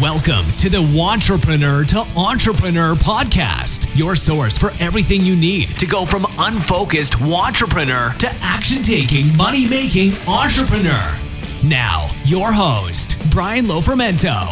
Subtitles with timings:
[0.00, 6.04] Welcome to the Wantrepreneur to Entrepreneur podcast, your source for everything you need to go
[6.04, 11.18] from unfocused entrepreneur to action taking, money making entrepreneur.
[11.64, 14.46] Now, your host, Brian Lofermento.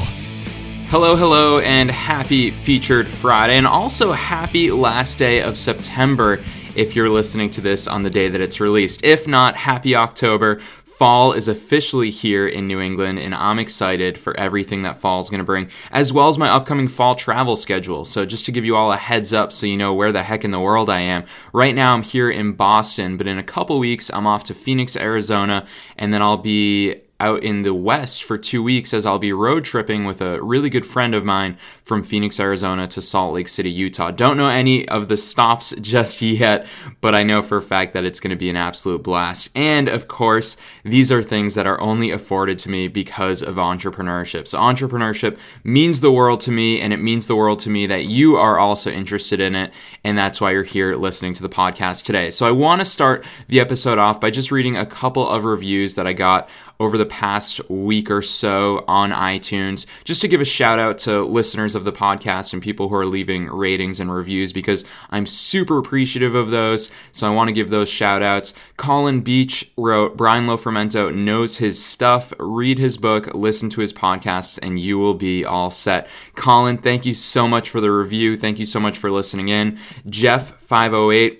[0.88, 6.42] Hello, hello, and happy Featured Friday, and also happy last day of September
[6.74, 9.04] if you're listening to this on the day that it's released.
[9.04, 10.60] If not, happy October.
[10.96, 15.28] Fall is officially here in New England, and I'm excited for everything that fall is
[15.28, 18.06] going to bring, as well as my upcoming fall travel schedule.
[18.06, 20.42] So, just to give you all a heads up so you know where the heck
[20.42, 23.78] in the world I am, right now I'm here in Boston, but in a couple
[23.78, 25.66] weeks I'm off to Phoenix, Arizona,
[25.98, 29.64] and then I'll be out in the West for two weeks as I'll be road
[29.64, 33.70] tripping with a really good friend of mine from Phoenix, Arizona to Salt Lake City,
[33.70, 34.10] Utah.
[34.10, 36.66] Don't know any of the stops just yet,
[37.00, 39.50] but I know for a fact that it's going to be an absolute blast.
[39.54, 44.46] And of course, these are things that are only afforded to me because of entrepreneurship.
[44.46, 48.04] So, entrepreneurship means the world to me, and it means the world to me that
[48.04, 49.72] you are also interested in it.
[50.04, 52.30] And that's why you're here listening to the podcast today.
[52.30, 55.94] So, I want to start the episode off by just reading a couple of reviews
[55.94, 60.44] that I got over the past week or so on iTunes, just to give a
[60.44, 64.52] shout out to listeners of the podcast and people who are leaving ratings and reviews
[64.52, 66.90] because I'm super appreciative of those.
[67.12, 68.54] So I want to give those shout outs.
[68.76, 72.32] Colin Beach wrote, Brian Lofermento knows his stuff.
[72.38, 76.08] Read his book, listen to his podcasts, and you will be all set.
[76.34, 78.36] Colin, thank you so much for the review.
[78.36, 79.78] Thank you so much for listening in.
[80.06, 81.38] Jeff508,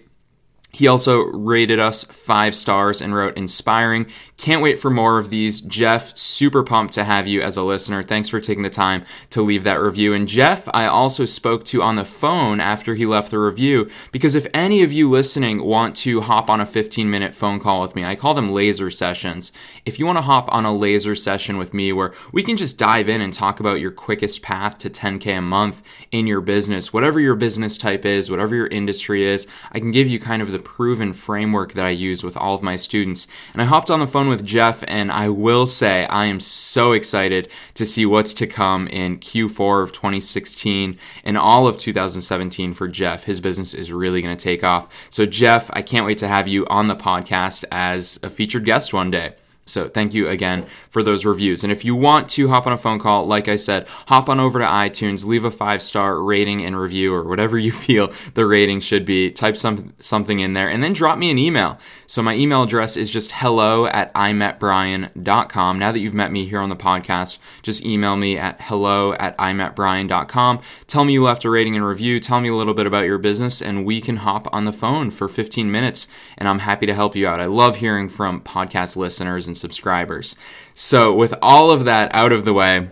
[0.73, 4.07] he also rated us five stars and wrote inspiring.
[4.37, 5.63] Can't wait for more of these.
[5.63, 8.03] Jeff, super pumped to have you as a listener.
[8.03, 10.13] Thanks for taking the time to leave that review.
[10.13, 14.35] And Jeff, I also spoke to on the phone after he left the review because
[14.35, 17.97] if any of you listening want to hop on a 15 minute phone call with
[17.97, 19.53] me, I call them laser sessions.
[19.87, 22.79] If you want to hop on a laser session with me where we can just
[22.79, 26.93] dive in and talk about your quickest path to 10K a month in your business,
[26.93, 30.53] whatever your business type is, whatever your industry is, I can give you kind of
[30.53, 33.27] the proven framework that I use with all of my students.
[33.55, 36.93] And I hopped on the phone with Jeff, and I will say I am so
[36.93, 42.89] excited to see what's to come in Q4 of 2016 and all of 2017 for
[42.89, 43.25] Jeff.
[43.25, 44.89] His business is really going to take off.
[45.11, 48.93] So, Jeff, I can't wait to have you on the podcast as a featured guest
[48.93, 49.35] one day.
[49.67, 51.65] So thank you again for those reviews.
[51.65, 54.39] And if you want to hop on a phone call, like I said, hop on
[54.39, 58.47] over to iTunes, leave a five star rating and review or whatever you feel the
[58.47, 59.31] rating should be.
[59.31, 61.79] Type some something in there and then drop me an email.
[62.07, 65.79] So my email address is just hello at imetbrian.com.
[65.79, 69.37] Now that you've met me here on the podcast, just email me at hello at
[69.39, 70.61] imetbrian.com.
[70.87, 72.21] Tell me you left a rating and review.
[72.21, 75.11] Tell me a little bit about your business and we can hop on the phone
[75.11, 76.07] for 15 minutes
[76.39, 77.41] and I'm happy to help you out.
[77.41, 80.37] I love hearing from podcast listeners and subscribers.
[80.73, 82.89] So, with all of that out of the way,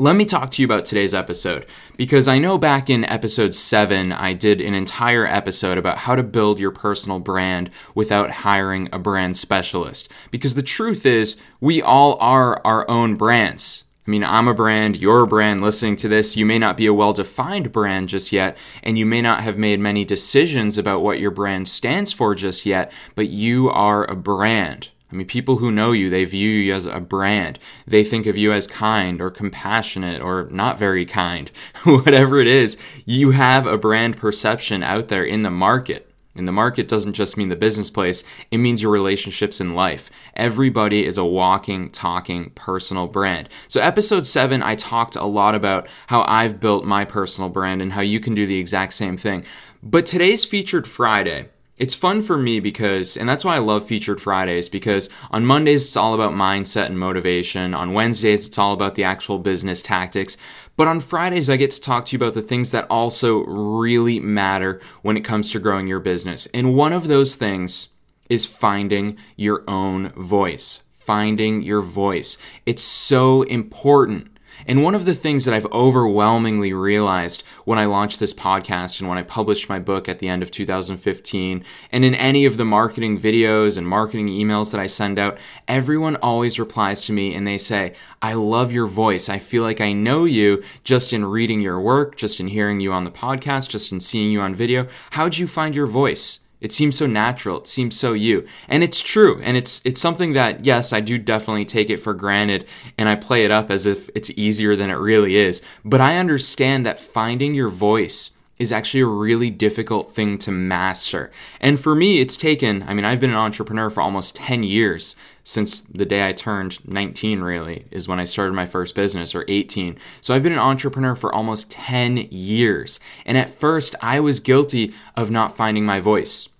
[0.00, 1.66] let me talk to you about today's episode
[1.98, 6.22] because I know back in episode 7 I did an entire episode about how to
[6.22, 10.08] build your personal brand without hiring a brand specialist.
[10.30, 13.84] Because the truth is, we all are our own brands.
[14.06, 16.34] I mean, I'm a brand, you're a brand listening to this.
[16.34, 19.58] You may not be a well defined brand just yet, and you may not have
[19.58, 24.16] made many decisions about what your brand stands for just yet, but you are a
[24.16, 24.88] brand.
[25.12, 27.58] I mean, people who know you, they view you as a brand.
[27.86, 31.50] They think of you as kind or compassionate or not very kind.
[31.84, 36.06] Whatever it is, you have a brand perception out there in the market.
[36.36, 38.22] And the market doesn't just mean the business place,
[38.52, 40.10] it means your relationships in life.
[40.34, 43.48] Everybody is a walking, talking personal brand.
[43.66, 47.92] So, episode seven, I talked a lot about how I've built my personal brand and
[47.92, 49.44] how you can do the exact same thing.
[49.82, 51.48] But today's featured Friday,
[51.80, 55.86] it's fun for me because, and that's why I love Featured Fridays, because on Mondays
[55.86, 57.72] it's all about mindset and motivation.
[57.72, 60.36] On Wednesdays it's all about the actual business tactics.
[60.76, 64.20] But on Fridays I get to talk to you about the things that also really
[64.20, 66.46] matter when it comes to growing your business.
[66.52, 67.88] And one of those things
[68.28, 70.80] is finding your own voice.
[70.92, 72.36] Finding your voice.
[72.66, 74.28] It's so important
[74.66, 79.08] and one of the things that I've overwhelmingly realized when I launched this podcast and
[79.08, 82.64] when I published my book at the end of 2015, and in any of the
[82.64, 87.46] marketing videos and marketing emails that I send out, everyone always replies to me and
[87.46, 89.28] they say, I love your voice.
[89.28, 92.92] I feel like I know you just in reading your work, just in hearing you
[92.92, 94.86] on the podcast, just in seeing you on video.
[95.10, 96.40] How'd you find your voice?
[96.60, 97.58] It seems so natural.
[97.58, 98.46] It seems so you.
[98.68, 99.40] And it's true.
[99.42, 102.66] And it's it's something that yes, I do definitely take it for granted
[102.98, 105.62] and I play it up as if it's easier than it really is.
[105.84, 108.30] But I understand that finding your voice
[108.60, 111.30] is actually a really difficult thing to master.
[111.62, 115.16] And for me, it's taken, I mean, I've been an entrepreneur for almost 10 years
[115.44, 119.46] since the day I turned 19, really, is when I started my first business, or
[119.48, 119.98] 18.
[120.20, 123.00] So I've been an entrepreneur for almost 10 years.
[123.24, 126.50] And at first, I was guilty of not finding my voice.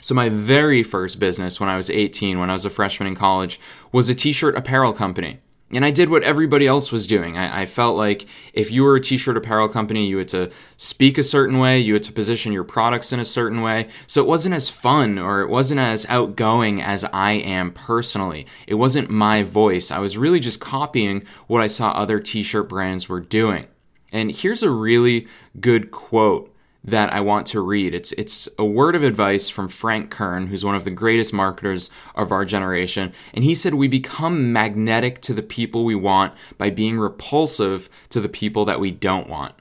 [0.00, 3.16] So, my very first business when I was 18, when I was a freshman in
[3.16, 3.58] college,
[3.90, 5.40] was a t shirt apparel company.
[5.70, 7.36] And I did what everybody else was doing.
[7.36, 10.50] I, I, felt like if you were a t shirt apparel company, you had to
[10.78, 13.88] speak a certain way, you had to position your products in a certain way.
[14.06, 18.46] So it wasn't as fun or it wasn't as outgoing as I am personally.
[18.66, 19.90] It wasn't my voice.
[19.90, 23.66] I was really just copying what I saw other t shirt brands were doing.
[24.10, 25.28] And here's a really
[25.60, 26.54] good quote
[26.90, 27.94] that I want to read.
[27.94, 31.90] It's it's a word of advice from Frank Kern, who's one of the greatest marketers
[32.14, 36.70] of our generation, and he said we become magnetic to the people we want by
[36.70, 39.54] being repulsive to the people that we don't want.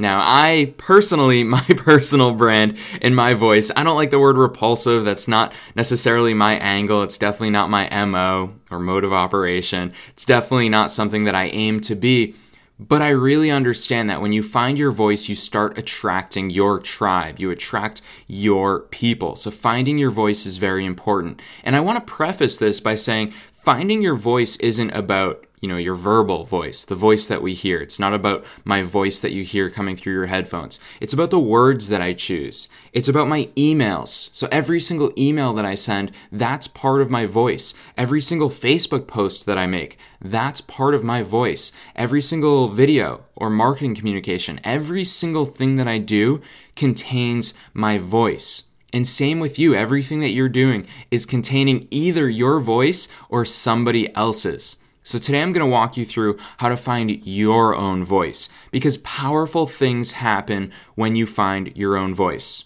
[0.00, 5.04] Now, I personally, my personal brand and my voice, I don't like the word repulsive.
[5.04, 7.02] That's not necessarily my angle.
[7.02, 9.92] It's definitely not my MO or mode of operation.
[10.10, 12.36] It's definitely not something that I aim to be.
[12.78, 17.40] But I really understand that when you find your voice, you start attracting your tribe.
[17.40, 19.34] You attract your people.
[19.34, 21.42] So finding your voice is very important.
[21.64, 25.76] And I want to preface this by saying finding your voice isn't about you know,
[25.76, 27.80] your verbal voice, the voice that we hear.
[27.80, 30.78] It's not about my voice that you hear coming through your headphones.
[31.00, 32.68] It's about the words that I choose.
[32.92, 34.30] It's about my emails.
[34.32, 37.74] So every single email that I send, that's part of my voice.
[37.96, 41.72] Every single Facebook post that I make, that's part of my voice.
[41.96, 46.40] Every single video or marketing communication, every single thing that I do
[46.76, 48.64] contains my voice.
[48.92, 49.74] And same with you.
[49.74, 54.78] Everything that you're doing is containing either your voice or somebody else's.
[55.08, 58.98] So today I'm going to walk you through how to find your own voice because
[58.98, 62.64] powerful things happen when you find your own voice.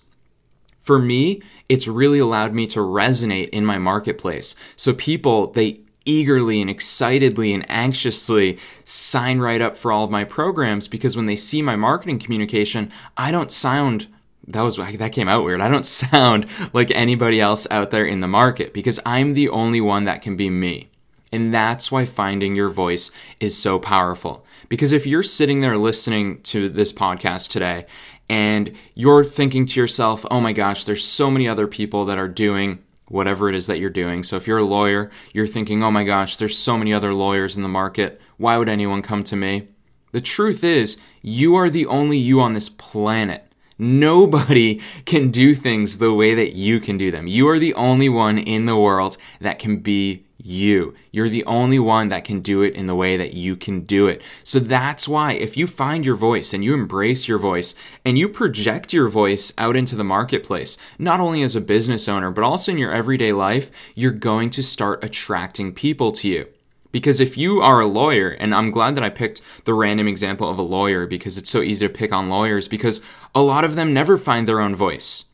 [0.80, 4.56] For me, it's really allowed me to resonate in my marketplace.
[4.74, 10.24] So people, they eagerly and excitedly and anxiously sign right up for all of my
[10.24, 14.08] programs because when they see my marketing communication, I don't sound
[14.48, 15.60] that was that came out weird.
[15.60, 19.80] I don't sound like anybody else out there in the market because I'm the only
[19.80, 20.88] one that can be me.
[21.32, 24.44] And that's why finding your voice is so powerful.
[24.68, 27.86] Because if you're sitting there listening to this podcast today
[28.28, 32.28] and you're thinking to yourself, oh my gosh, there's so many other people that are
[32.28, 34.22] doing whatever it is that you're doing.
[34.22, 37.56] So if you're a lawyer, you're thinking, oh my gosh, there's so many other lawyers
[37.56, 38.20] in the market.
[38.38, 39.68] Why would anyone come to me?
[40.12, 43.52] The truth is, you are the only you on this planet.
[43.78, 47.26] Nobody can do things the way that you can do them.
[47.26, 50.94] You are the only one in the world that can be you.
[51.10, 54.06] You're the only one that can do it in the way that you can do
[54.06, 54.22] it.
[54.42, 57.74] So that's why if you find your voice and you embrace your voice
[58.04, 62.30] and you project your voice out into the marketplace, not only as a business owner,
[62.30, 66.46] but also in your everyday life, you're going to start attracting people to you.
[66.92, 70.48] Because if you are a lawyer, and I'm glad that I picked the random example
[70.48, 73.00] of a lawyer because it's so easy to pick on lawyers because
[73.34, 75.24] a lot of them never find their own voice.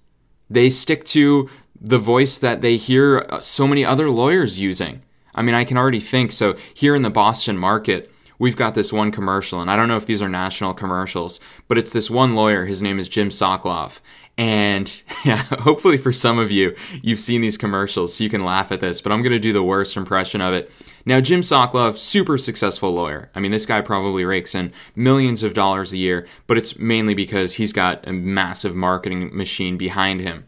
[0.49, 1.51] They stick to
[1.81, 5.03] the voice that they hear uh, so many other lawyers using.
[5.35, 6.33] I mean, I can already think.
[6.33, 9.97] So here in the Boston market, we've got this one commercial, and I don't know
[9.97, 12.65] if these are national commercials, but it's this one lawyer.
[12.65, 14.01] His name is Jim Sokolove.
[14.37, 18.73] And yeah, hopefully for some of you, you've seen these commercials, so you can laugh
[18.73, 20.71] at this, but I'm going to do the worst impression of it.
[21.05, 23.31] Now, Jim Sokolove, super successful lawyer.
[23.35, 27.15] I mean, this guy probably rakes in millions of dollars a year, but it's mainly
[27.15, 30.47] because he's got a massive marketing machine behind him.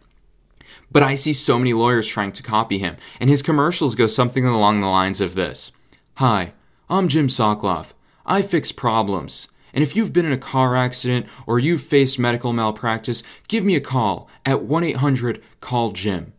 [0.92, 4.44] But I see so many lawyers trying to copy him, and his commercials go something
[4.44, 5.72] along the lines of this
[6.14, 6.52] Hi,
[6.88, 7.92] I'm Jim Sokolove.
[8.26, 9.48] I fix problems.
[9.72, 13.76] And if you've been in a car accident or you've faced medical malpractice, give me
[13.76, 16.32] a call at 1 800 Call Jim.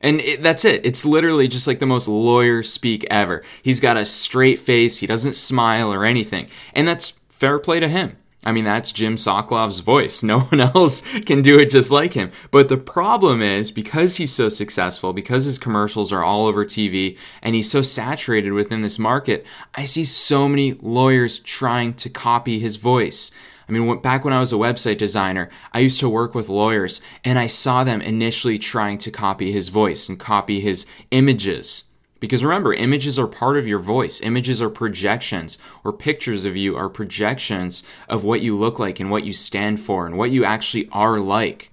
[0.00, 0.84] And it, that's it.
[0.84, 3.42] It's literally just like the most lawyer speak ever.
[3.62, 6.48] He's got a straight face, he doesn't smile or anything.
[6.74, 8.16] And that's fair play to him.
[8.42, 10.22] I mean, that's Jim Sokolove's voice.
[10.30, 12.30] No one else can do it just like him.
[12.50, 17.18] But the problem is because he's so successful, because his commercials are all over TV,
[17.42, 19.44] and he's so saturated within this market,
[19.74, 23.30] I see so many lawyers trying to copy his voice.
[23.68, 27.00] I mean, back when I was a website designer, I used to work with lawyers,
[27.24, 31.84] and I saw them initially trying to copy his voice and copy his images.
[32.20, 34.20] Because remember, images are part of your voice.
[34.20, 39.10] Images are projections, or pictures of you are projections of what you look like and
[39.10, 41.70] what you stand for and what you actually are like.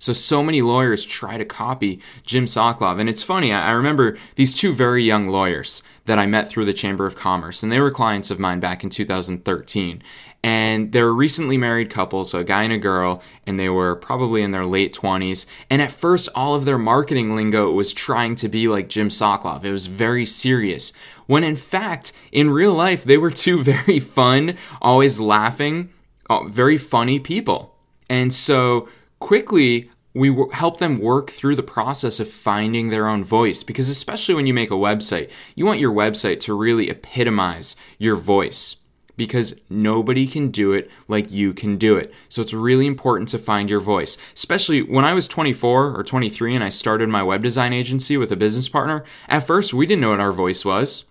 [0.00, 3.00] So, so many lawyers try to copy Jim Sokolove.
[3.00, 6.72] And it's funny, I remember these two very young lawyers that I met through the
[6.72, 10.02] Chamber of Commerce, and they were clients of mine back in 2013.
[10.44, 13.96] And they're a recently married couple, so a guy and a girl, and they were
[13.96, 15.46] probably in their late 20s.
[15.68, 19.64] And at first, all of their marketing lingo was trying to be like Jim Sokolove.
[19.64, 20.92] It was very serious.
[21.26, 25.90] When in fact, in real life, they were two very fun, always laughing,
[26.30, 27.74] uh, very funny people.
[28.08, 33.62] And so, quickly we help them work through the process of finding their own voice
[33.62, 38.16] because especially when you make a website you want your website to really epitomize your
[38.16, 38.76] voice
[39.18, 42.10] because nobody can do it like you can do it.
[42.30, 44.16] So it's really important to find your voice.
[44.32, 48.32] Especially when I was 24 or 23 and I started my web design agency with
[48.32, 51.04] a business partner, at first we didn't know what our voice was.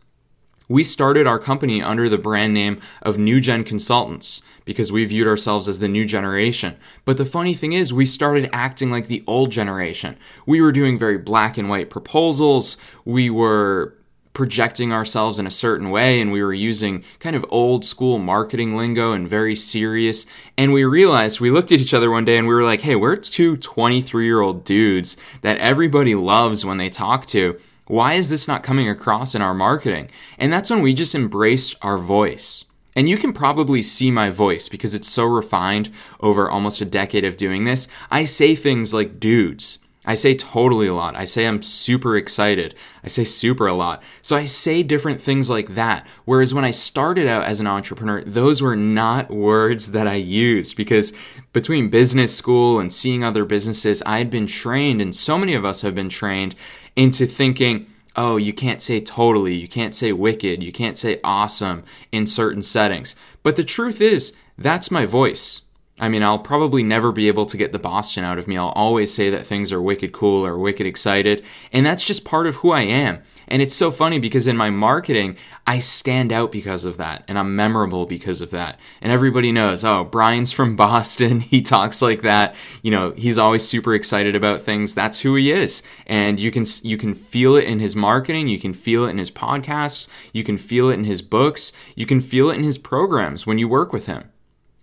[0.69, 5.27] We started our company under the brand name of New Gen Consultants because we viewed
[5.27, 6.75] ourselves as the new generation.
[7.05, 10.17] But the funny thing is, we started acting like the old generation.
[10.45, 12.75] We were doing very black and white proposals.
[13.05, 13.96] We were
[14.37, 18.75] projecting ourselves in a certain way and we were using kind of old school marketing
[18.75, 20.27] lingo and very serious.
[20.55, 22.95] And we realized, we looked at each other one day and we were like, hey,
[22.95, 28.29] we're two 23 year old dudes that everybody loves when they talk to why is
[28.29, 30.11] this not coming across in our marketing?
[30.37, 32.65] And that's when we just embraced our voice.
[32.95, 35.89] And you can probably see my voice because it's so refined
[36.19, 37.87] over almost a decade of doing this.
[38.11, 39.79] I say things like dudes.
[40.07, 41.17] I say totally a lot.
[41.17, 42.73] I say I'm super excited.
[43.03, 44.01] I say super a lot.
[44.21, 46.07] So I say different things like that.
[46.23, 50.77] Whereas when I started out as an entrepreneur, those were not words that I used
[50.77, 51.11] because
[51.51, 55.65] between business school and seeing other businesses, I had been trained, and so many of
[55.65, 56.55] us have been trained
[56.95, 61.83] into thinking, oh, you can't say totally, you can't say wicked, you can't say awesome
[62.13, 63.15] in certain settings.
[63.43, 65.61] But the truth is, that's my voice.
[65.99, 68.55] I mean, I'll probably never be able to get the Boston out of me.
[68.55, 71.43] I'll always say that things are wicked cool or wicked excited.
[71.73, 73.23] And that's just part of who I am.
[73.47, 77.23] And it's so funny because in my marketing, I stand out because of that.
[77.27, 78.79] And I'm memorable because of that.
[79.01, 81.39] And everybody knows, oh, Brian's from Boston.
[81.39, 82.55] He talks like that.
[82.83, 84.93] You know, he's always super excited about things.
[84.93, 85.81] That's who he is.
[86.05, 88.49] And you can, you can feel it in his marketing.
[88.49, 90.07] You can feel it in his podcasts.
[90.31, 91.73] You can feel it in his books.
[91.95, 94.29] You can feel it in his programs when you work with him.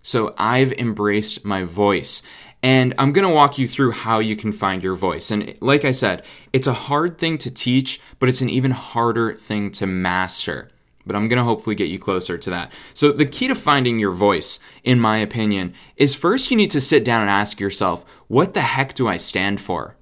[0.04, 2.22] So I've embraced my voice.
[2.62, 5.30] And I'm going to walk you through how you can find your voice.
[5.30, 9.34] And like I said, it's a hard thing to teach, but it's an even harder
[9.34, 10.70] thing to master.
[11.06, 12.72] But I'm going to hopefully get you closer to that.
[12.94, 16.80] So, the key to finding your voice, in my opinion, is first you need to
[16.80, 19.96] sit down and ask yourself, what the heck do I stand for?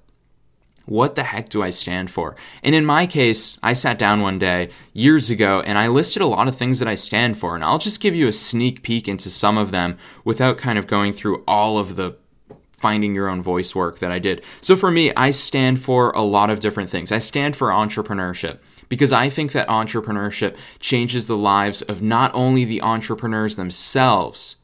[0.85, 2.35] What the heck do I stand for?
[2.61, 6.27] And in my case, I sat down one day years ago and I listed a
[6.27, 7.55] lot of things that I stand for.
[7.55, 10.87] And I'll just give you a sneak peek into some of them without kind of
[10.87, 12.17] going through all of the
[12.83, 14.43] finding your own voice work that I did.
[14.59, 17.13] So for me, I stand for a lot of different things.
[17.13, 18.59] I stand for entrepreneurship
[18.89, 24.57] because I think that entrepreneurship changes the lives of not only the entrepreneurs themselves,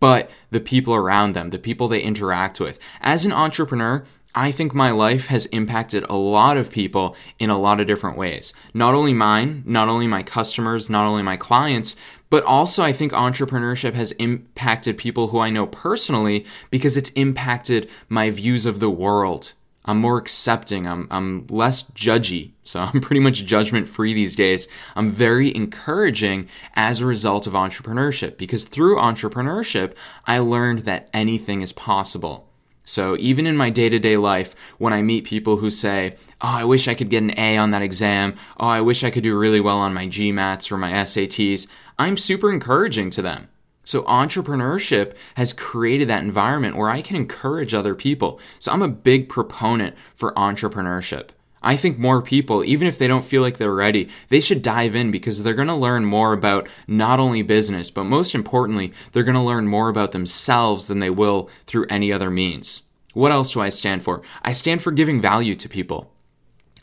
[0.00, 2.78] but the people around them, the people they interact with.
[3.02, 7.58] As an entrepreneur, I think my life has impacted a lot of people in a
[7.58, 8.54] lot of different ways.
[8.72, 11.96] Not only mine, not only my customers, not only my clients,
[12.30, 17.90] but also I think entrepreneurship has impacted people who I know personally because it's impacted
[18.08, 19.52] my views of the world.
[19.84, 20.86] I'm more accepting.
[20.86, 22.52] I'm, I'm less judgy.
[22.62, 24.68] So I'm pretty much judgment free these days.
[24.94, 29.94] I'm very encouraging as a result of entrepreneurship because through entrepreneurship,
[30.24, 32.49] I learned that anything is possible.
[32.90, 36.48] So even in my day to day life, when I meet people who say, Oh,
[36.48, 38.34] I wish I could get an A on that exam.
[38.58, 41.68] Oh, I wish I could do really well on my GMATs or my SATs,
[42.00, 43.48] I'm super encouraging to them.
[43.84, 48.40] So entrepreneurship has created that environment where I can encourage other people.
[48.58, 51.28] So I'm a big proponent for entrepreneurship.
[51.62, 54.96] I think more people, even if they don't feel like they're ready, they should dive
[54.96, 59.24] in because they're going to learn more about not only business, but most importantly, they're
[59.24, 62.82] going to learn more about themselves than they will through any other means.
[63.12, 64.22] What else do I stand for?
[64.42, 66.12] I stand for giving value to people.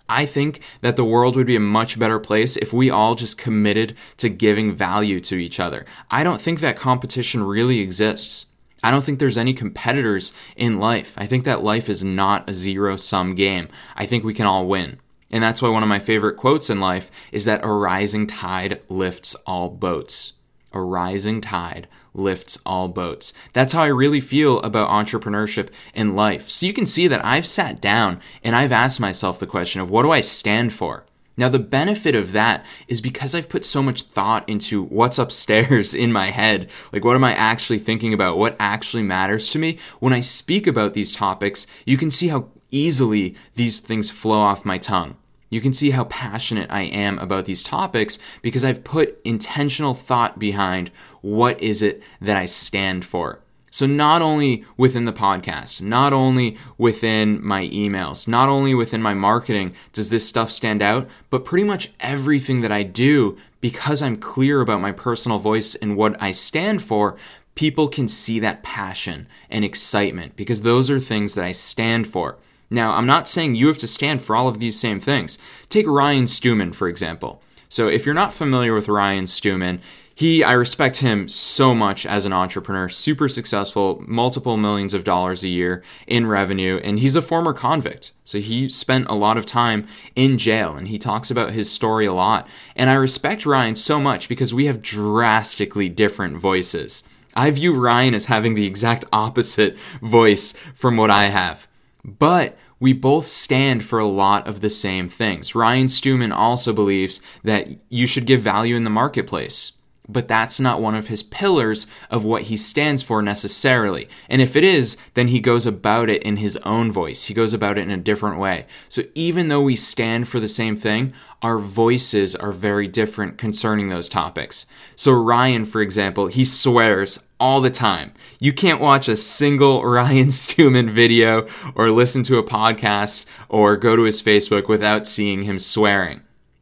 [0.09, 3.37] I think that the world would be a much better place if we all just
[3.37, 5.85] committed to giving value to each other.
[6.09, 8.46] I don't think that competition really exists.
[8.83, 11.15] I don't think there's any competitors in life.
[11.17, 13.69] I think that life is not a zero sum game.
[13.95, 14.99] I think we can all win.
[15.31, 18.81] And that's why one of my favorite quotes in life is that a rising tide
[18.87, 20.33] lifts all boats.
[20.71, 23.33] A rising tide lifts all boats.
[23.53, 26.49] That's how I really feel about entrepreneurship in life.
[26.49, 29.89] So you can see that I've sat down and I've asked myself the question of
[29.89, 31.05] what do I stand for?
[31.39, 35.93] Now, the benefit of that is because I've put so much thought into what's upstairs
[35.93, 36.69] in my head.
[36.91, 38.39] Like, what am I actually thinking about?
[38.39, 39.77] What actually matters to me?
[39.99, 44.65] When I speak about these topics, you can see how easily these things flow off
[44.65, 45.15] my tongue.
[45.49, 50.39] You can see how passionate I am about these topics because I've put intentional thought
[50.39, 50.91] behind
[51.21, 53.39] what is it that I stand for.
[53.69, 59.13] So, not only within the podcast, not only within my emails, not only within my
[59.13, 64.15] marketing does this stuff stand out, but pretty much everything that I do, because I'm
[64.15, 67.17] clear about my personal voice and what I stand for,
[67.55, 72.37] people can see that passion and excitement because those are things that I stand for.
[72.69, 75.37] Now, I'm not saying you have to stand for all of these same things.
[75.69, 77.41] Take Ryan Stewman, for example.
[77.69, 79.81] So, if you're not familiar with Ryan Stewman,
[80.17, 85.43] he I respect him so much as an entrepreneur, super successful, multiple millions of dollars
[85.43, 88.13] a year in revenue, and he's a former convict.
[88.25, 92.07] So he spent a lot of time in jail and he talks about his story
[92.07, 92.47] a lot.
[92.75, 97.03] And I respect Ryan so much because we have drastically different voices.
[97.35, 101.67] I view Ryan as having the exact opposite voice from what I have.
[102.03, 105.53] But we both stand for a lot of the same things.
[105.53, 109.73] Ryan Stewman also believes that you should give value in the marketplace
[110.09, 114.07] but that's not one of his pillars of what he stands for necessarily.
[114.29, 117.25] And if it is, then he goes about it in his own voice.
[117.25, 118.65] He goes about it in a different way.
[118.89, 123.89] So even though we stand for the same thing, our voices are very different concerning
[123.89, 124.65] those topics.
[124.95, 128.13] So Ryan, for example, he swears all the time.
[128.39, 133.95] You can't watch a single Ryan Stewman video or listen to a podcast or go
[133.95, 136.21] to his Facebook without seeing him swearing.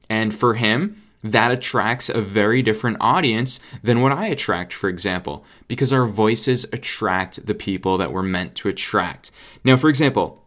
[0.09, 5.43] And for him, that attracts a very different audience than what I attract, for example,
[5.67, 9.31] because our voices attract the people that we're meant to attract.
[9.63, 10.43] Now, for example,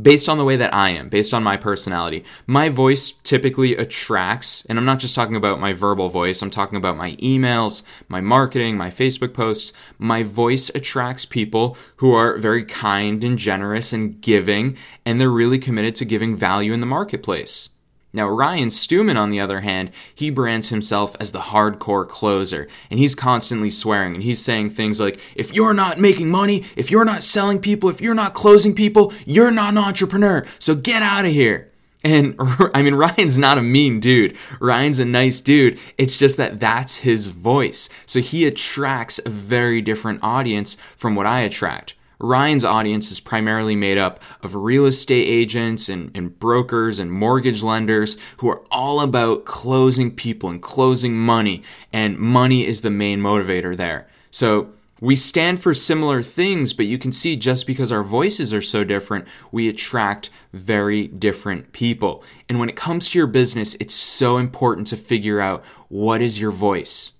[0.00, 4.64] based on the way that I am, based on my personality, my voice typically attracts,
[4.68, 8.20] and I'm not just talking about my verbal voice, I'm talking about my emails, my
[8.20, 9.72] marketing, my Facebook posts.
[9.98, 15.58] My voice attracts people who are very kind and generous and giving, and they're really
[15.58, 17.70] committed to giving value in the marketplace.
[18.14, 23.00] Now, Ryan Stewman, on the other hand, he brands himself as the hardcore closer, and
[23.00, 27.04] he's constantly swearing, and he's saying things like, if you're not making money, if you're
[27.04, 31.24] not selling people, if you're not closing people, you're not an entrepreneur, so get out
[31.24, 31.72] of here.
[32.04, 32.36] And
[32.74, 34.36] I mean, Ryan's not a mean dude.
[34.60, 35.80] Ryan's a nice dude.
[35.98, 37.88] It's just that that's his voice.
[38.06, 41.96] So he attracts a very different audience from what I attract.
[42.24, 47.62] Ryan's audience is primarily made up of real estate agents and, and, brokers and mortgage
[47.62, 53.20] lenders who are all about closing people and closing money, and money is the main
[53.20, 54.08] motivator there.
[54.30, 58.62] So we stand for similar things, but you can see just because our voices are
[58.62, 62.24] so different, we attract very different people.
[62.48, 66.40] And when it comes to your business, it's so important to figure out what is
[66.40, 67.12] your voice.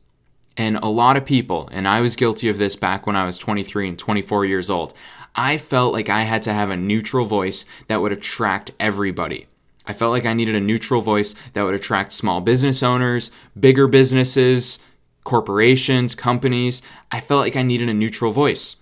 [0.57, 3.39] And a lot of people, and I was guilty of this back when I was
[3.39, 4.95] 23 and 24 years old,
[5.35, 9.47] I felt like I had to have a neutral voice that would attract everybody.
[9.87, 13.89] I felt like I needed a neutral voice that would attract small business owners, bigger
[13.89, 14.79] businesses,
[15.25, 16.83] corporations, companies.
[17.11, 18.77] I felt like I needed a neutral voice.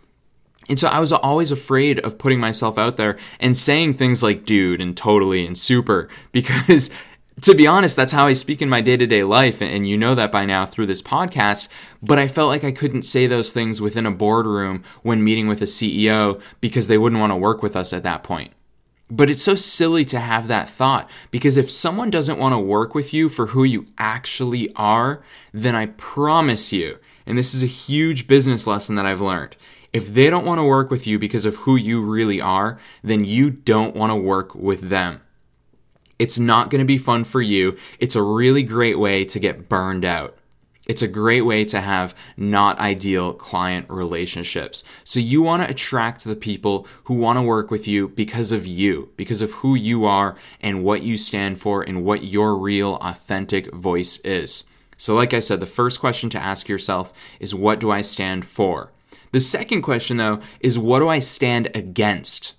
[0.69, 4.45] And so I was always afraid of putting myself out there and saying things like
[4.45, 6.91] dude and totally and super because
[7.41, 9.97] to be honest, that's how I speak in my day to day life, and you
[9.97, 11.69] know that by now through this podcast.
[12.03, 15.63] But I felt like I couldn't say those things within a boardroom when meeting with
[15.63, 18.53] a CEO because they wouldn't want to work with us at that point.
[19.11, 22.95] But it's so silly to have that thought because if someone doesn't want to work
[22.95, 27.67] with you for who you actually are, then I promise you, and this is a
[27.67, 29.57] huge business lesson that I've learned.
[29.93, 33.25] If they don't want to work with you because of who you really are, then
[33.25, 35.21] you don't want to work with them.
[36.23, 37.77] It's not going to be fun for you.
[37.99, 40.39] It's a really great way to get burned out.
[40.87, 44.85] It's a great way to have not ideal client relationships.
[45.03, 48.69] So, you want to attract the people who want to work with you because of
[48.69, 52.99] you, because of who you are and what you stand for and what your real,
[53.01, 54.63] authentic voice is.
[54.97, 58.45] So, like I said, the first question to ask yourself is what do I stand
[58.45, 58.93] for?
[59.33, 62.55] The second question, though, is what do I stand against?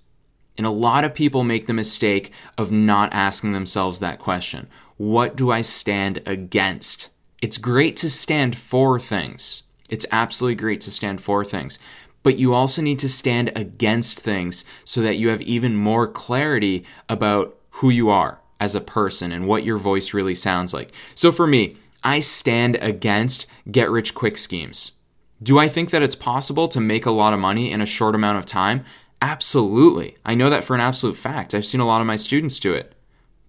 [0.58, 5.36] And a lot of people make the mistake of not asking themselves that question What
[5.36, 7.10] do I stand against?
[7.42, 9.64] It's great to stand for things.
[9.90, 11.78] It's absolutely great to stand for things.
[12.24, 16.86] But you also need to stand against things so that you have even more clarity
[17.10, 20.94] about who you are as a person and what your voice really sounds like.
[21.16, 24.94] So for me, I stand against get rich quick schemes.
[25.42, 28.16] Do I think that it's possible to make a lot of money in a short
[28.16, 28.86] amount of time?
[29.24, 30.18] Absolutely.
[30.26, 31.56] I know that for an absolute fact.
[31.56, 32.94] I've seen a lot of my students do it.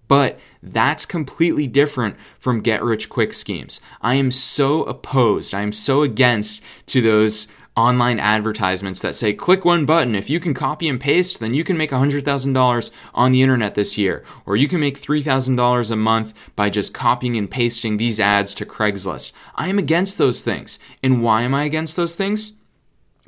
[0.07, 3.81] But that's completely different from get rich quick schemes.
[4.01, 9.65] I am so opposed, I am so against to those online advertisements that say click
[9.65, 13.41] one button if you can copy and paste then you can make $100000 on the
[13.41, 17.97] internet this year or you can make $3000 a month by just copying and pasting
[17.97, 22.15] these ads to craigslist i am against those things and why am i against those
[22.15, 22.53] things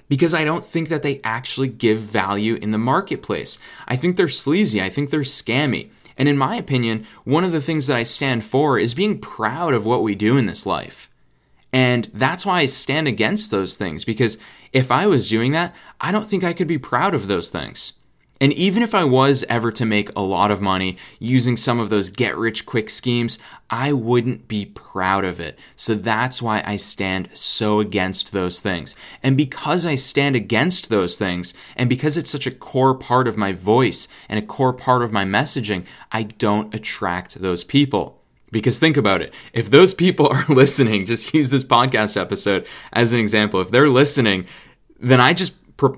[0.09, 3.59] because I don't think that they actually give value in the marketplace.
[3.87, 4.81] I think they're sleazy.
[4.81, 5.89] I think they're scammy.
[6.17, 9.73] And in my opinion, one of the things that I stand for is being proud
[9.73, 11.09] of what we do in this life.
[11.71, 14.37] And that's why I stand against those things because
[14.73, 17.93] if I was doing that, I don't think I could be proud of those things.
[18.39, 21.89] And even if I was ever to make a lot of money using some of
[21.89, 25.57] those get rich quick schemes, I wouldn't be proud of it.
[25.75, 28.95] So that's why I stand so against those things.
[29.23, 33.37] And because I stand against those things, and because it's such a core part of
[33.37, 38.21] my voice and a core part of my messaging, I don't attract those people.
[38.49, 39.33] Because think about it.
[39.51, 43.59] If those people are listening, just use this podcast episode as an example.
[43.61, 44.45] If they're listening,
[44.99, 45.55] then I just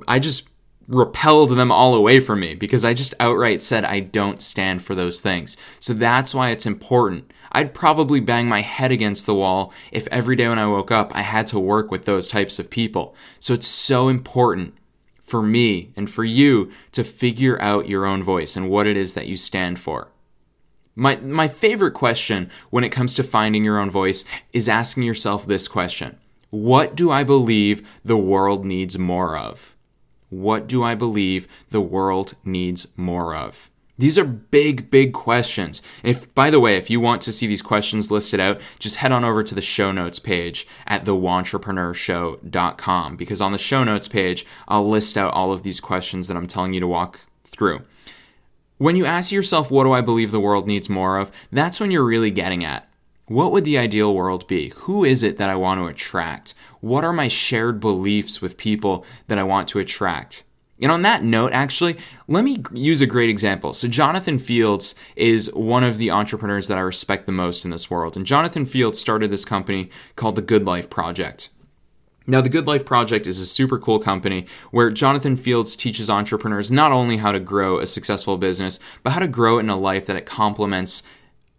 [0.08, 0.50] I just
[0.90, 4.96] repelled them all away from me because I just outright said I don't stand for
[4.96, 5.56] those things.
[5.80, 7.32] So that's why it's important.
[7.52, 11.16] I'd probably bang my head against the wall if every day when I woke up
[11.16, 13.16] I had to work with those types of people.
[13.40, 14.76] So it's so important
[15.22, 19.14] for me and for you to figure out your own voice and what it is
[19.14, 20.10] that you stand for.
[20.96, 25.46] My, my favorite question when it comes to finding your own voice is asking yourself
[25.46, 26.18] this question
[26.50, 29.76] What do I believe the world needs more of?
[30.30, 33.70] What do I believe the world needs more of?
[34.00, 35.82] These are big, big questions.
[36.04, 39.12] If, by the way, if you want to see these questions listed out, just head
[39.12, 44.46] on over to the show notes page at thewantrepreneurshow.com because on the show notes page,
[44.70, 47.82] I'll list out all of these questions that I'm telling you to walk through.
[48.78, 51.30] When you ask yourself, what do I believe the world needs more of?
[51.52, 52.89] That's when you're really getting at.
[53.30, 54.70] What would the ideal world be?
[54.70, 56.56] Who is it that I want to attract?
[56.82, 60.44] What are my shared beliefs with people that I want to attract?
[60.82, 63.74] And on that note, actually, let me use a great example.
[63.74, 67.88] So, Jonathan Fields is one of the entrepreneurs that I respect the most in this
[67.88, 68.18] world.
[68.18, 71.50] And Jonathan Fields started this company called the Good Life Project.
[72.26, 76.72] Now, the Good Life Project is a super cool company where Jonathan Fields teaches entrepreneurs
[76.72, 79.78] not only how to grow a successful business, but how to grow it in a
[79.78, 81.04] life that it complements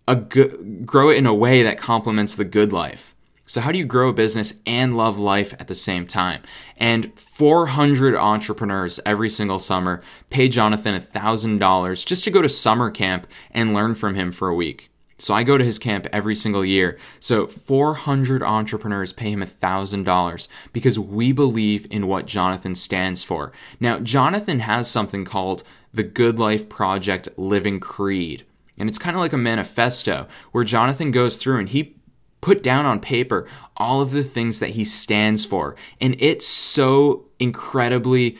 [0.09, 3.15] a grow it in a way that complements the good life.
[3.51, 6.43] So, how do you grow a business and love life at the same time?
[6.77, 13.27] And 400 entrepreneurs every single summer pay Jonathan $1,000 just to go to summer camp
[13.51, 14.91] and learn from him for a week.
[15.19, 16.97] So I go to his camp every single year.
[17.19, 23.51] So 400 entrepreneurs pay him $1,000 because we believe in what Jonathan stands for.
[23.81, 28.45] Now, Jonathan has something called the Good Life Project Living Creed.
[28.81, 31.97] And it's kind of like a manifesto where Jonathan goes through and he
[32.41, 35.77] put down on paper all of the things that he stands for.
[36.01, 38.39] And it so incredibly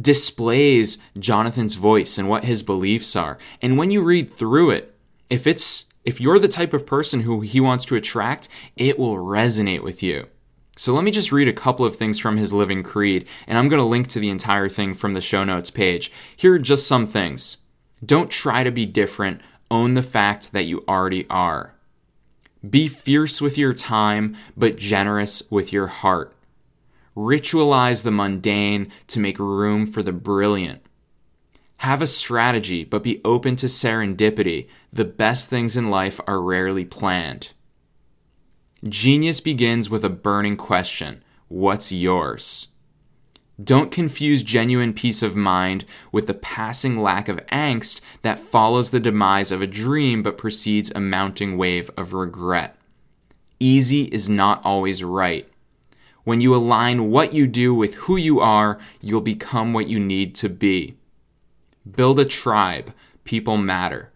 [0.00, 3.38] displays Jonathan's voice and what his beliefs are.
[3.62, 4.94] And when you read through it,
[5.30, 9.16] if it's if you're the type of person who he wants to attract, it will
[9.16, 10.26] resonate with you.
[10.76, 13.68] So let me just read a couple of things from his living creed, and I'm
[13.68, 16.10] going to link to the entire thing from the show notes page.
[16.36, 17.58] Here are just some things.
[18.04, 19.40] Don't try to be different,
[19.70, 21.74] own the fact that you already are.
[22.68, 26.34] Be fierce with your time, but generous with your heart.
[27.16, 30.84] Ritualize the mundane to make room for the brilliant.
[31.78, 34.68] Have a strategy, but be open to serendipity.
[34.92, 37.52] The best things in life are rarely planned.
[38.88, 42.68] Genius begins with a burning question What's yours?
[43.62, 48.98] Don't confuse genuine peace of mind with the passing lack of angst that follows the
[48.98, 52.76] demise of a dream but precedes a mounting wave of regret.
[53.60, 55.48] Easy is not always right.
[56.24, 60.34] When you align what you do with who you are, you'll become what you need
[60.36, 60.96] to be
[61.96, 64.10] build a tribe, people matter.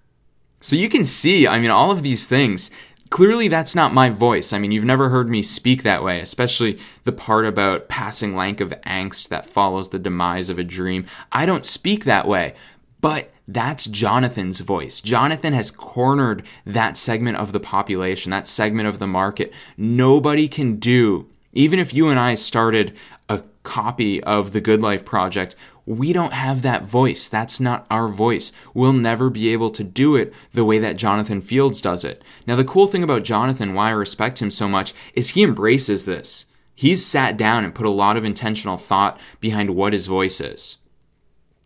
[0.61, 2.71] So you can see, I mean, all of these things.
[3.11, 4.53] Clearly, that's not my voice.
[4.53, 8.61] I mean, you've never heard me speak that way, especially the part about passing lank
[8.61, 11.07] of angst that follows the demise of a dream.
[11.33, 12.55] I don't speak that way,
[13.01, 15.01] but that's Jonathan's voice.
[15.01, 19.55] Jonathan has cornered that segment of the population, that segment of the market.
[19.79, 22.95] Nobody can do, even if you and I started
[23.31, 25.57] a copy of the Good Life Project,
[25.89, 27.31] we don't have that voice.
[27.31, 28.53] That's not our voice.
[28.75, 32.23] We'll never be able to do it the way that Jonathan Fields does it.
[32.47, 36.05] Now, the cool thing about Jonathan, why I respect him so much, is he embraces
[36.05, 36.45] this.
[36.75, 40.77] He's sat down and put a lot of intentional thought behind what his voice is.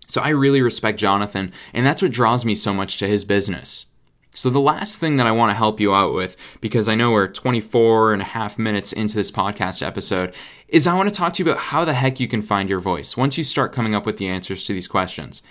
[0.06, 3.86] So I really respect Jonathan, and that's what draws me so much to his business.
[4.34, 7.10] So, the last thing that I want to help you out with, because I know
[7.12, 10.34] we're 24 and a half minutes into this podcast episode,
[10.68, 12.80] is I want to talk to you about how the heck you can find your
[12.80, 15.42] voice once you start coming up with the answers to these questions.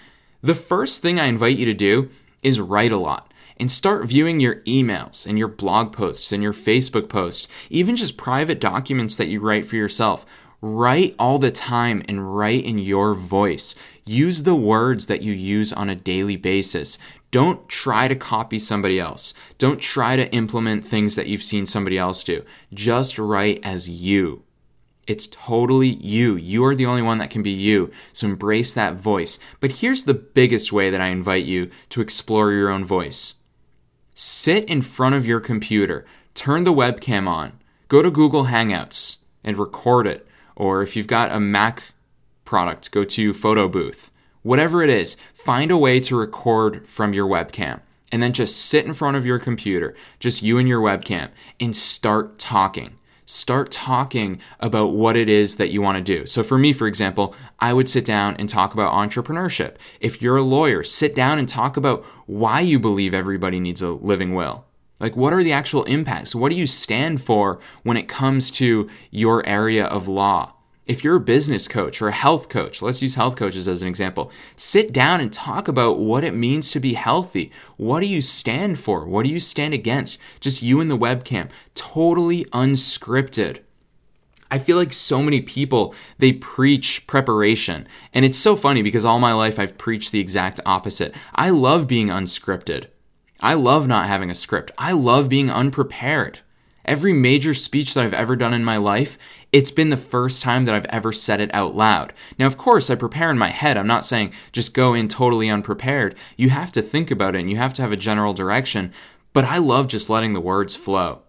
[0.41, 2.09] The first thing I invite you to do
[2.41, 6.53] is write a lot and start viewing your emails and your blog posts and your
[6.53, 10.25] Facebook posts, even just private documents that you write for yourself.
[10.59, 13.75] Write all the time and write in your voice.
[14.05, 16.97] Use the words that you use on a daily basis.
[17.31, 19.33] Don't try to copy somebody else.
[19.57, 22.43] Don't try to implement things that you've seen somebody else do.
[22.73, 24.43] Just write as you.
[25.07, 26.35] It's totally you.
[26.35, 27.91] You are the only one that can be you.
[28.13, 29.39] So embrace that voice.
[29.59, 33.35] But here's the biggest way that I invite you to explore your own voice
[34.13, 39.57] sit in front of your computer, turn the webcam on, go to Google Hangouts and
[39.57, 40.27] record it.
[40.55, 41.93] Or if you've got a Mac
[42.45, 44.11] product, go to Photo Booth.
[44.43, 47.81] Whatever it is, find a way to record from your webcam.
[48.11, 51.29] And then just sit in front of your computer, just you and your webcam,
[51.61, 52.97] and start talking
[53.31, 56.25] start talking about what it is that you want to do.
[56.25, 59.75] So, for me, for example, I would sit down and talk about entrepreneurship.
[60.01, 63.89] If you're a lawyer, sit down and talk about why you believe everybody needs a
[63.89, 64.65] living will.
[64.99, 66.35] Like, what are the actual impacts?
[66.35, 70.53] What do you stand for when it comes to your area of law?
[70.87, 73.87] If you're a business coach or a health coach, let's use health coaches as an
[73.87, 77.51] example, sit down and talk about what it means to be healthy.
[77.77, 79.05] What do you stand for?
[79.05, 80.17] What do you stand against?
[80.39, 83.59] Just you and the webcam, totally unscripted.
[84.49, 89.19] I feel like so many people they preach preparation and it's so funny because all
[89.19, 91.15] my life I've preached the exact opposite.
[91.33, 92.87] I love being unscripted.
[93.39, 94.71] I love not having a script.
[94.77, 96.41] I love being unprepared.
[96.83, 99.17] Every major speech that I've ever done in my life,
[99.51, 102.13] it's been the first time that I've ever said it out loud.
[102.39, 103.77] Now, of course, I prepare in my head.
[103.77, 106.15] I'm not saying just go in totally unprepared.
[106.37, 108.93] You have to think about it and you have to have a general direction.
[109.33, 111.21] But I love just letting the words flow.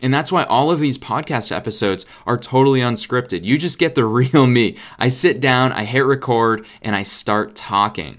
[0.00, 3.44] And that's why all of these podcast episodes are totally unscripted.
[3.44, 4.76] You just get the real me.
[4.98, 8.18] I sit down, I hit record, and I start talking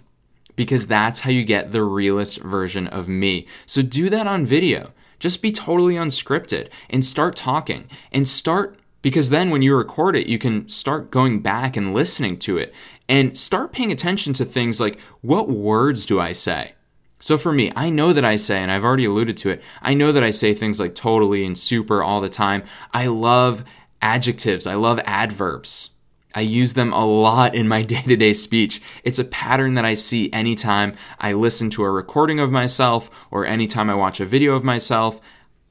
[0.56, 3.48] because that's how you get the realest version of me.
[3.66, 4.92] So do that on video.
[5.18, 10.28] Just be totally unscripted and start talking and start because then when you record it,
[10.28, 12.74] you can start going back and listening to it
[13.08, 16.74] and start paying attention to things like what words do I say?
[17.20, 19.94] So for me, I know that I say, and I've already alluded to it, I
[19.94, 22.64] know that I say things like totally and super all the time.
[22.94, 23.64] I love
[24.02, 25.90] adjectives, I love adverbs.
[26.36, 28.82] I use them a lot in my day to day speech.
[29.04, 33.46] It's a pattern that I see anytime I listen to a recording of myself or
[33.46, 35.20] anytime I watch a video of myself.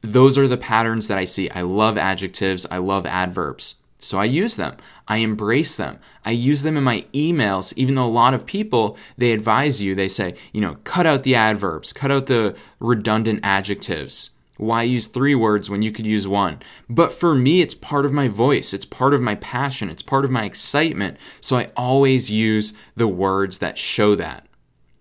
[0.02, 1.50] Those are the patterns that I see.
[1.50, 3.76] I love adjectives, I love adverbs.
[4.00, 4.76] So I use them.
[5.08, 5.98] I embrace them.
[6.24, 9.94] I use them in my emails, even though a lot of people, they advise you,
[9.94, 14.30] they say, you know, cut out the adverbs, cut out the redundant adjectives.
[14.56, 16.60] Why use three words when you could use one?
[16.88, 18.74] But for me, it's part of my voice.
[18.74, 19.88] It's part of my passion.
[19.88, 21.16] It's part of my excitement.
[21.40, 24.47] So I always use the words that show that.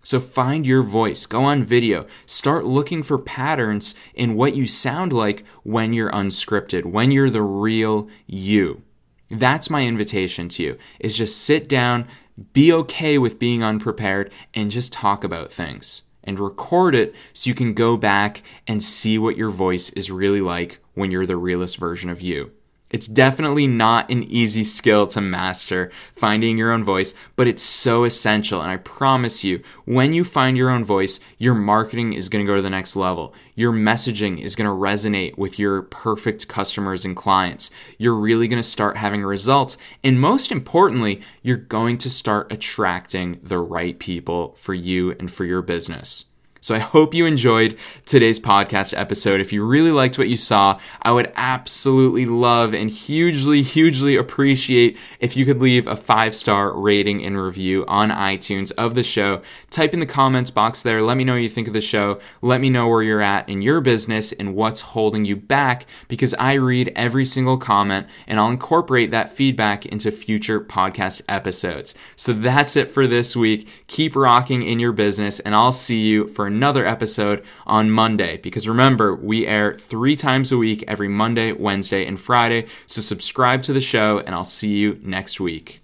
[0.08, 5.12] So find your voice, go on video, start looking for patterns in what you sound
[5.12, 8.84] like when you're unscripted, when you're the real you.
[9.30, 12.08] That's my invitation to you is just sit down,
[12.54, 17.54] be okay with being unprepared and just talk about things and record it so you
[17.54, 21.76] can go back and see what your voice is really like when you're the realest
[21.76, 22.54] version of you.
[22.90, 28.06] It's definitely not an easy skill to master, finding your own voice, but it's so
[28.06, 28.62] essential.
[28.62, 32.50] And I promise you, when you find your own voice, your marketing is going to
[32.50, 33.34] go to the next level.
[33.56, 37.72] Your messaging is going to resonate with your perfect customers and clients.
[37.98, 39.78] You're really going to start having results.
[40.02, 45.44] And most importantly, you're going to start attracting the right people for you and for
[45.44, 46.24] your business.
[46.68, 49.40] So I hope you enjoyed today's podcast episode.
[49.40, 54.98] If you really liked what you saw, I would absolutely love and hugely, hugely appreciate
[55.22, 59.42] if you could leave a five star rating and review on iTunes of the show.
[59.70, 61.02] Type in the comments box there.
[61.02, 62.20] Let me know what you think of the show.
[62.42, 66.34] Let me know where you're at in your business and what's holding you back because
[66.34, 71.96] I read every single comment and I'll incorporate that feedback into future podcast episodes.
[72.18, 73.70] So that's it for this week.
[73.88, 78.38] Keep rocking in your business and I'll see you for another episode on Monday.
[78.38, 82.66] Because remember, we air three times a week every Monday, Wednesday, and Friday.
[82.88, 85.82] So subscribe to the show, and I'll see you next week.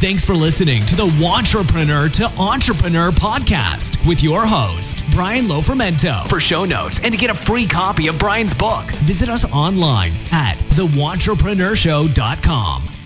[0.00, 6.26] Thanks for listening to the Wantrepreneur to Entrepreneur podcast with your host, Brian Lofermento.
[6.28, 10.12] For show notes and to get a free copy of Brian's book, visit us online
[10.30, 12.97] at thewantrepreneurShow.com.